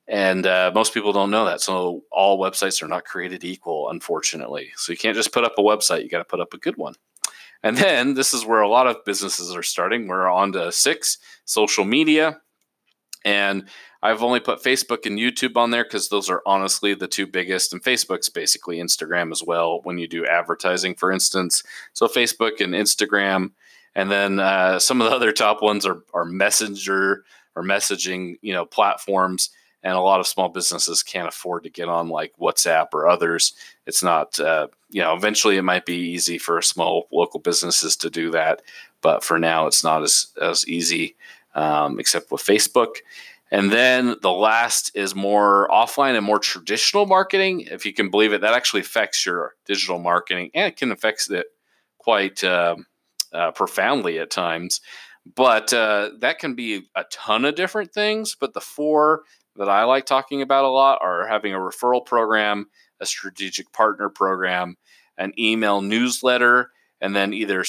And 0.07 0.47
uh, 0.47 0.71
most 0.73 0.95
people 0.95 1.13
don't 1.13 1.29
know 1.29 1.45
that. 1.45 1.61
So 1.61 2.01
all 2.11 2.39
websites 2.39 2.81
are 2.81 2.87
not 2.87 3.05
created 3.05 3.43
equal, 3.43 3.91
unfortunately. 3.91 4.71
So 4.75 4.91
you 4.91 4.97
can't 4.97 5.15
just 5.15 5.31
put 5.31 5.43
up 5.43 5.53
a 5.59 5.61
website, 5.61 6.01
you 6.01 6.09
got 6.09 6.17
to 6.17 6.25
put 6.25 6.39
up 6.39 6.55
a 6.55 6.57
good 6.57 6.77
one. 6.77 6.95
And 7.61 7.77
then 7.77 8.13
this 8.13 8.33
is 8.33 8.45
where 8.45 8.61
a 8.61 8.69
lot 8.69 8.87
of 8.87 9.03
businesses 9.05 9.53
are 9.53 9.63
starting. 9.63 10.07
We're 10.07 10.29
on 10.29 10.53
to 10.53 10.71
six 10.71 11.17
social 11.45 11.85
media. 11.85 12.39
And 13.25 13.67
I've 14.01 14.23
only 14.23 14.39
put 14.39 14.63
Facebook 14.63 15.05
and 15.05 15.19
YouTube 15.19 15.57
on 15.57 15.71
there 15.71 15.83
because 15.83 16.07
those 16.07 16.29
are 16.29 16.41
honestly 16.45 16.93
the 16.93 17.07
two 17.07 17.27
biggest, 17.27 17.73
and 17.73 17.83
Facebook's 17.83 18.29
basically 18.29 18.77
Instagram 18.77 19.31
as 19.31 19.43
well 19.43 19.81
when 19.83 19.97
you 19.97 20.07
do 20.07 20.25
advertising, 20.25 20.95
for 20.95 21.11
instance. 21.11 21.63
So 21.91 22.07
Facebook 22.07 22.61
and 22.61 22.73
Instagram, 22.73 23.51
and 23.95 24.09
then 24.09 24.39
uh, 24.39 24.79
some 24.79 25.01
of 25.01 25.09
the 25.09 25.15
other 25.15 25.33
top 25.33 25.61
ones 25.61 25.85
are, 25.85 26.01
are 26.13 26.23
Messenger 26.23 27.25
or 27.55 27.63
messaging, 27.63 28.35
you 28.41 28.53
know, 28.53 28.65
platforms. 28.65 29.49
And 29.81 29.93
a 29.93 30.01
lot 30.01 30.19
of 30.19 30.27
small 30.27 30.49
businesses 30.49 31.03
can't 31.03 31.27
afford 31.27 31.63
to 31.63 31.69
get 31.69 31.87
on 31.87 32.09
like 32.09 32.33
WhatsApp 32.39 32.87
or 32.93 33.07
others. 33.07 33.53
It's 33.85 34.03
not, 34.03 34.39
uh, 34.39 34.67
you 34.89 35.01
know, 35.01 35.13
eventually 35.13 35.57
it 35.57 35.63
might 35.63 35.85
be 35.85 35.95
easy 35.95 36.37
for 36.37 36.61
small 36.61 37.07
local 37.11 37.39
businesses 37.39 37.95
to 37.97 38.09
do 38.09 38.29
that, 38.31 38.61
but 39.01 39.23
for 39.23 39.39
now 39.39 39.67
it's 39.67 39.83
not 39.83 40.03
as 40.03 40.27
as 40.41 40.67
easy, 40.67 41.15
um, 41.55 41.99
except 41.99 42.31
with 42.31 42.41
Facebook. 42.41 42.97
And 43.51 43.71
then 43.71 44.15
the 44.21 44.31
last 44.31 44.91
is 44.95 45.15
more 45.15 45.67
offline 45.71 46.15
and 46.15 46.25
more 46.25 46.39
traditional 46.39 47.05
marketing. 47.05 47.61
If 47.61 47.85
you 47.85 47.93
can 47.93 48.11
believe 48.11 48.33
it, 48.33 48.41
that 48.41 48.53
actually 48.53 48.81
affects 48.81 49.25
your 49.25 49.55
digital 49.65 49.97
marketing 49.97 50.51
and 50.53 50.67
it 50.67 50.77
can 50.77 50.91
affect 50.91 51.29
it 51.31 51.47
quite 51.97 52.43
uh, 52.43 52.75
uh, 53.33 53.51
profoundly 53.51 54.19
at 54.19 54.29
times. 54.29 54.81
But 55.35 55.73
uh, 55.73 56.11
that 56.19 56.39
can 56.39 56.55
be 56.55 56.89
a 56.95 57.05
ton 57.11 57.45
of 57.45 57.55
different 57.55 57.91
things. 57.91 58.35
But 58.39 58.53
the 58.53 58.61
four 58.61 59.23
that 59.59 59.69
I 59.69 59.83
like 59.83 60.05
talking 60.05 60.41
about 60.41 60.63
a 60.63 60.69
lot 60.69 60.99
are 61.01 61.27
having 61.27 61.53
a 61.53 61.59
referral 61.59 62.05
program, 62.05 62.67
a 62.99 63.05
strategic 63.05 63.71
partner 63.73 64.09
program, 64.09 64.77
an 65.17 65.33
email 65.37 65.81
newsletter, 65.81 66.71
and 67.01 67.15
then 67.15 67.33
either 67.33 67.63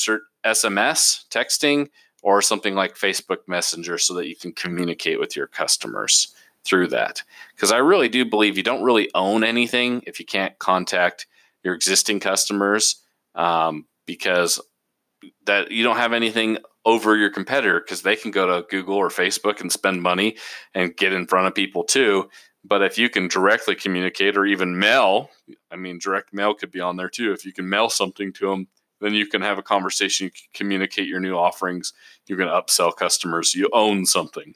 SMS, 0.45 1.25
texting, 1.29 1.89
or 2.23 2.41
something 2.43 2.75
like 2.75 2.95
Facebook 2.95 3.39
Messenger 3.49 3.99
so 3.99 4.15
that 4.15 4.29
you 4.29 4.37
can 4.37 4.53
communicate 4.53 5.19
with 5.19 5.35
your 5.35 5.49
customers 5.49 6.35
through 6.65 6.87
that. 6.89 7.23
Because 7.57 7.73
I 7.73 7.79
really 7.79 8.09
do 8.09 8.25
believe 8.25 8.57
you 8.57 8.63
don't 8.63 8.85
really 8.85 9.11
own 9.15 9.43
anything 9.43 10.03
if 10.07 10.21
you 10.21 10.27
can't 10.27 10.59
contact 10.59 11.27
your 11.65 11.75
existing 11.75 12.21
customers 12.21 13.03
um, 13.35 13.87
because 14.07 14.61
that 15.47 15.73
you 15.73 15.83
don't 15.83 15.97
have 15.97 16.13
anything 16.13 16.59
over 16.85 17.17
your 17.17 17.31
competitor 17.31 17.81
because 17.81 18.03
they 18.03 18.17
can 18.17 18.31
go 18.31 18.47
to 18.47 18.67
Google 18.69 18.97
or 18.97 19.09
Facebook 19.09 19.61
and 19.61 19.71
spend 19.71 20.03
money 20.03 20.37
and 20.75 20.97
get 20.97 21.13
in 21.13 21.27
front 21.27 21.47
of 21.47 21.55
people 21.55 21.85
too. 21.85 22.29
But 22.65 22.83
if 22.83 22.99
you 22.99 23.09
can 23.09 23.29
directly 23.29 23.75
communicate 23.75 24.37
or 24.37 24.45
even 24.45 24.79
mail, 24.79 25.31
I 25.71 25.77
mean, 25.77 25.99
direct 25.99 26.33
mail 26.33 26.55
could 26.55 26.71
be 26.71 26.81
on 26.81 26.97
there 26.97 27.09
too. 27.09 27.33
If 27.33 27.45
you 27.45 27.53
can 27.53 27.69
mail 27.69 27.89
something 27.91 28.33
to 28.35 28.51
them 28.51 28.69
then 29.01 29.15
you 29.15 29.27
can 29.27 29.43
have 29.43 29.59
a 29.59 29.63
conversation, 29.63 30.25
you 30.25 30.31
can 30.31 30.49
communicate 30.55 31.09
your 31.09 31.21
new 31.21 31.35
offerings, 31.35 31.93
you 32.27 32.37
can 32.37 32.49
upsell 32.49 32.95
customers, 32.95 33.55
you 33.55 33.69
own 33.73 34.07
something. 34.07 34.55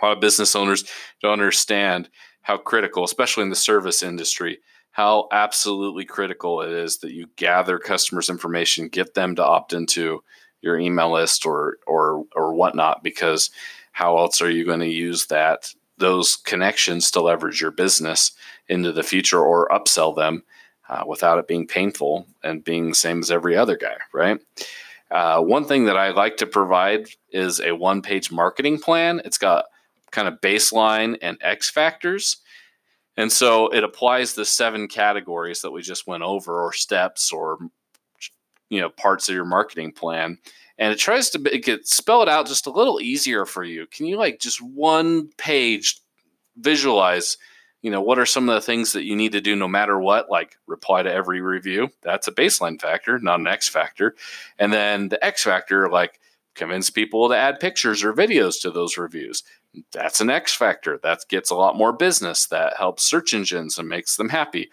A 0.00 0.06
lot 0.06 0.16
of 0.16 0.20
business 0.20 0.56
owners 0.56 0.84
don't 1.22 1.32
understand 1.32 2.08
how 2.42 2.56
critical, 2.56 3.04
especially 3.04 3.42
in 3.42 3.50
the 3.50 3.56
service 3.56 4.02
industry, 4.02 4.58
how 4.92 5.28
absolutely 5.30 6.04
critical 6.04 6.62
it 6.62 6.70
is 6.70 6.98
that 6.98 7.12
you 7.12 7.26
gather 7.36 7.78
customers' 7.78 8.30
information, 8.30 8.88
get 8.88 9.14
them 9.14 9.34
to 9.36 9.44
opt 9.44 9.72
into 9.72 10.22
your 10.66 10.78
email 10.78 11.12
list 11.12 11.46
or 11.46 11.78
or 11.86 12.24
or 12.34 12.52
whatnot, 12.52 13.02
because 13.02 13.50
how 13.92 14.18
else 14.18 14.42
are 14.42 14.50
you 14.50 14.66
going 14.66 14.80
to 14.80 14.86
use 14.86 15.26
that 15.26 15.72
those 15.98 16.36
connections 16.36 17.10
to 17.10 17.22
leverage 17.22 17.60
your 17.62 17.70
business 17.70 18.32
into 18.68 18.92
the 18.92 19.02
future 19.02 19.40
or 19.40 19.68
upsell 19.68 20.14
them 20.14 20.42
uh, 20.88 21.04
without 21.06 21.38
it 21.38 21.48
being 21.48 21.66
painful 21.66 22.26
and 22.44 22.64
being 22.64 22.90
the 22.90 22.94
same 22.94 23.20
as 23.20 23.30
every 23.30 23.56
other 23.56 23.76
guy, 23.76 23.96
right? 24.12 24.38
Uh, 25.10 25.40
one 25.40 25.64
thing 25.64 25.86
that 25.86 25.96
I 25.96 26.10
like 26.10 26.36
to 26.38 26.46
provide 26.46 27.08
is 27.30 27.60
a 27.60 27.72
one 27.72 28.02
page 28.02 28.30
marketing 28.30 28.78
plan. 28.78 29.22
It's 29.24 29.38
got 29.38 29.66
kind 30.10 30.28
of 30.28 30.40
baseline 30.40 31.16
and 31.22 31.38
X 31.40 31.70
factors. 31.70 32.38
And 33.16 33.32
so 33.32 33.68
it 33.68 33.82
applies 33.82 34.34
the 34.34 34.44
seven 34.44 34.88
categories 34.88 35.62
that 35.62 35.70
we 35.70 35.80
just 35.80 36.06
went 36.06 36.22
over, 36.22 36.62
or 36.62 36.72
steps, 36.72 37.32
or 37.32 37.58
you 38.68 38.80
know 38.80 38.90
parts 38.90 39.28
of 39.28 39.34
your 39.34 39.44
marketing 39.44 39.92
plan, 39.92 40.38
and 40.78 40.92
it 40.92 40.98
tries 40.98 41.30
to 41.30 41.38
make 41.38 41.68
it 41.68 41.86
spell 41.86 42.22
it 42.22 42.28
out 42.28 42.46
just 42.46 42.66
a 42.66 42.70
little 42.70 43.00
easier 43.00 43.44
for 43.46 43.64
you. 43.64 43.86
Can 43.86 44.06
you 44.06 44.16
like 44.16 44.40
just 44.40 44.60
one 44.60 45.28
page 45.36 46.00
visualize 46.56 47.36
you 47.86 47.92
know, 47.92 48.00
what 48.00 48.18
are 48.18 48.26
some 48.26 48.48
of 48.48 48.54
the 48.56 48.60
things 48.60 48.92
that 48.94 49.04
you 49.04 49.14
need 49.14 49.30
to 49.30 49.40
do 49.40 49.54
no 49.54 49.68
matter 49.68 49.96
what, 50.00 50.28
like 50.28 50.56
reply 50.66 51.04
to 51.04 51.12
every 51.12 51.40
review? 51.40 51.88
That's 52.02 52.26
a 52.26 52.32
baseline 52.32 52.80
factor, 52.80 53.20
not 53.20 53.38
an 53.38 53.46
X 53.46 53.68
factor. 53.68 54.16
And 54.58 54.72
then 54.72 55.08
the 55.08 55.24
X 55.24 55.44
factor, 55.44 55.88
like 55.88 56.18
convince 56.56 56.90
people 56.90 57.28
to 57.28 57.36
add 57.36 57.60
pictures 57.60 58.02
or 58.02 58.12
videos 58.12 58.60
to 58.62 58.72
those 58.72 58.98
reviews. 58.98 59.44
That's 59.92 60.20
an 60.20 60.30
X 60.30 60.52
factor. 60.52 60.98
That 61.04 61.20
gets 61.28 61.50
a 61.50 61.54
lot 61.54 61.76
more 61.76 61.92
business. 61.92 62.46
That 62.46 62.76
helps 62.76 63.04
search 63.04 63.32
engines 63.32 63.78
and 63.78 63.88
makes 63.88 64.16
them 64.16 64.30
happy. 64.30 64.68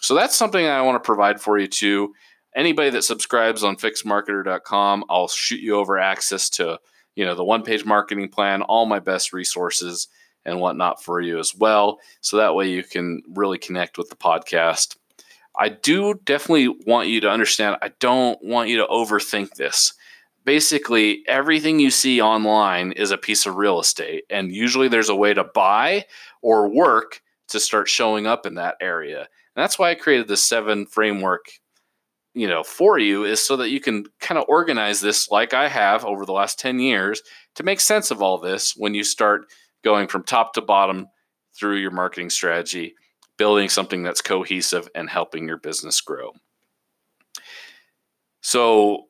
So 0.00 0.16
that's 0.16 0.34
something 0.34 0.66
I 0.66 0.82
want 0.82 0.96
to 1.00 1.06
provide 1.06 1.40
for 1.40 1.58
you 1.58 1.68
too. 1.68 2.14
Anybody 2.56 2.88
that 2.90 3.04
subscribes 3.04 3.62
on 3.62 3.76
fixmarketer.com, 3.76 5.04
I'll 5.10 5.28
shoot 5.28 5.60
you 5.60 5.76
over 5.76 5.98
access 5.98 6.48
to, 6.50 6.80
you 7.14 7.26
know, 7.26 7.34
the 7.34 7.44
one-page 7.44 7.84
marketing 7.84 8.30
plan, 8.30 8.62
all 8.62 8.86
my 8.86 8.98
best 8.98 9.34
resources 9.34 10.08
and 10.46 10.58
whatnot 10.58 11.02
for 11.02 11.20
you 11.20 11.38
as 11.38 11.54
well. 11.54 12.00
So 12.22 12.38
that 12.38 12.54
way 12.54 12.70
you 12.70 12.82
can 12.82 13.22
really 13.28 13.58
connect 13.58 13.98
with 13.98 14.08
the 14.08 14.16
podcast. 14.16 14.96
I 15.58 15.68
do 15.68 16.14
definitely 16.24 16.68
want 16.86 17.08
you 17.08 17.20
to 17.20 17.30
understand, 17.30 17.76
I 17.82 17.92
don't 18.00 18.42
want 18.42 18.70
you 18.70 18.78
to 18.78 18.86
overthink 18.86 19.54
this. 19.54 19.92
Basically, 20.44 21.24
everything 21.26 21.78
you 21.78 21.90
see 21.90 22.22
online 22.22 22.92
is 22.92 23.10
a 23.10 23.18
piece 23.18 23.46
of 23.46 23.56
real 23.56 23.80
estate, 23.80 24.24
and 24.30 24.50
usually 24.54 24.88
there's 24.88 25.08
a 25.08 25.16
way 25.16 25.34
to 25.34 25.44
buy 25.44 26.06
or 26.40 26.68
work 26.68 27.20
to 27.48 27.60
start 27.60 27.88
showing 27.88 28.26
up 28.26 28.46
in 28.46 28.54
that 28.54 28.76
area. 28.80 29.20
And 29.20 29.62
that's 29.62 29.78
why 29.78 29.90
I 29.90 29.94
created 29.94 30.28
the 30.28 30.36
seven 30.36 30.86
framework, 30.86 31.46
you 32.36 32.46
know, 32.46 32.62
for 32.62 32.98
you 32.98 33.24
is 33.24 33.44
so 33.44 33.56
that 33.56 33.70
you 33.70 33.80
can 33.80 34.04
kind 34.20 34.38
of 34.38 34.44
organize 34.46 35.00
this 35.00 35.30
like 35.30 35.54
I 35.54 35.68
have 35.68 36.04
over 36.04 36.26
the 36.26 36.34
last 36.34 36.58
10 36.58 36.78
years 36.78 37.22
to 37.54 37.62
make 37.62 37.80
sense 37.80 38.10
of 38.10 38.20
all 38.20 38.36
this 38.36 38.74
when 38.76 38.92
you 38.92 39.04
start 39.04 39.46
going 39.82 40.06
from 40.06 40.22
top 40.22 40.52
to 40.52 40.60
bottom 40.60 41.06
through 41.58 41.78
your 41.78 41.90
marketing 41.90 42.28
strategy, 42.28 42.94
building 43.38 43.70
something 43.70 44.02
that's 44.02 44.20
cohesive 44.20 44.86
and 44.94 45.08
helping 45.08 45.48
your 45.48 45.56
business 45.56 46.02
grow. 46.02 46.32
So 48.42 49.04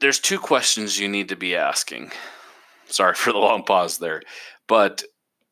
there's 0.00 0.20
two 0.20 0.38
questions 0.38 0.98
you 0.98 1.06
need 1.06 1.28
to 1.28 1.36
be 1.36 1.54
asking. 1.54 2.12
Sorry 2.86 3.14
for 3.14 3.30
the 3.30 3.38
long 3.38 3.62
pause 3.62 3.98
there. 3.98 4.22
But 4.66 5.02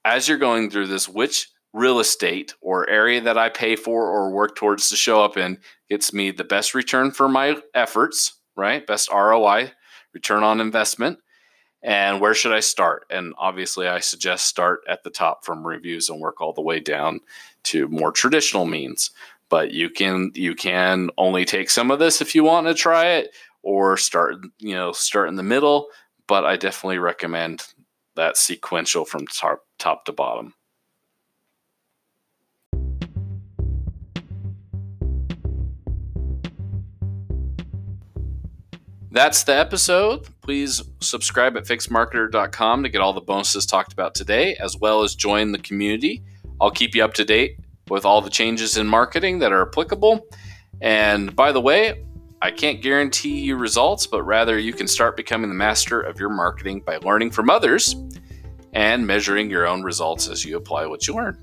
as 0.03 0.29
you're 0.29 0.39
going 0.39 0.71
through 0.71 0.87
this, 0.87 1.07
which 1.07 1.51
real 1.73 2.01
estate 2.01 2.55
or 2.61 2.89
area 2.89 3.21
that 3.21 3.39
I 3.39 3.49
pay 3.49 3.77
for 3.77 4.07
or 4.07 4.31
work 4.31 4.57
towards 4.57 4.89
to 4.89 4.97
show 4.97 5.23
up 5.23 5.37
in 5.37 5.59
gets 5.89 6.13
me 6.13 6.31
the 6.31 6.45
best 6.45 6.75
return 6.75 7.11
for 7.11 7.29
my 7.29 7.57
efforts, 7.75 8.35
right? 8.57 8.87
Best 8.87 9.11
ROI, 9.11 9.73
return 10.13 10.43
on 10.43 10.61
investment. 10.61 11.19
And 11.83 12.21
where 12.21 12.35
should 12.35 12.53
I 12.53 12.61
start? 12.61 13.07
And 13.09 13.33
obviously, 13.39 13.89
I 13.89 14.01
suggest 14.01 14.47
start 14.47 14.81
at 14.87 15.03
the 15.03 15.11
top 15.11 15.45
from 15.45 15.67
reviews 15.67 16.11
and 16.11 16.21
work 16.21 16.41
all 16.41 16.53
the 16.53 16.61
way 16.61 16.79
down 16.79 17.21
to 17.65 17.89
more 17.89 18.13
traditional 18.13 18.67
means. 18.67 19.11
But 19.49 19.73
you 19.73 19.89
can 19.89 20.31
you 20.35 20.55
can 20.55 21.11
only 21.17 21.45
take 21.45 21.71
some 21.71 21.91
of 21.91 21.99
this 21.99 22.21
if 22.21 22.35
you 22.35 22.45
want 22.45 22.67
to 22.67 22.75
try 22.75 23.07
it, 23.07 23.31
or 23.63 23.97
start 23.97 24.37
you 24.59 24.75
know 24.75 24.93
start 24.93 25.29
in 25.29 25.37
the 25.37 25.43
middle 25.43 25.89
but 26.27 26.45
i 26.45 26.57
definitely 26.57 26.99
recommend 26.99 27.63
that 28.17 28.37
sequential 28.37 29.05
from 29.05 29.27
top, 29.27 29.61
top 29.79 30.05
to 30.05 30.13
bottom 30.13 30.55
That's 39.13 39.43
the 39.43 39.57
episode. 39.57 40.29
Please 40.41 40.81
subscribe 41.01 41.57
at 41.57 41.65
fixmarketer.com 41.65 42.83
to 42.85 42.89
get 42.89 43.01
all 43.01 43.13
the 43.13 43.21
bonuses 43.21 43.67
talked 43.67 43.93
about 43.93 44.15
today, 44.15 44.57
as 44.61 44.77
well 44.77 45.03
as 45.03 45.17
join 45.17 45.51
the 45.51 45.59
community. 45.59 46.23
I'll 46.61 46.71
keep 46.71 46.95
you 46.95 47.03
up 47.03 47.15
to 47.15 47.25
date 47.25 47.59
with 47.89 48.05
all 48.05 48.21
the 48.21 48.31
changes 48.31 48.77
in 48.77 48.87
marketing 48.87 49.41
that 49.41 49.51
are 49.53 49.63
applicable. 49.63 50.27
And 50.81 51.35
by 51.35 51.51
the 51.51 51.61
way, 51.61 52.05
I 52.41 52.53
can't 52.53 52.81
guarantee 52.81 53.41
you 53.41 53.57
results, 53.57 54.07
but 54.07 54.23
rather 54.23 54.59
you 54.59 54.73
can 54.73 54.87
start 54.87 55.17
becoming 55.17 55.51
the 55.51 55.57
master 55.57 56.01
of 56.01 56.21
your 56.21 56.31
marketing 56.31 56.81
by 56.81 56.99
learning 56.99 57.33
from 57.33 57.51
others 57.51 57.97
and 58.73 59.07
measuring 59.07 59.51
your 59.51 59.67
own 59.67 59.83
results 59.83 60.29
as 60.29 60.45
you 60.45 60.57
apply 60.57 60.87
what 60.87 61.09
you 61.09 61.15
learn. 61.15 61.37